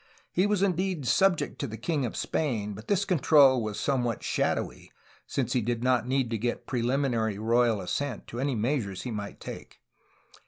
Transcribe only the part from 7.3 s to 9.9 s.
royal assent to any measures he might take.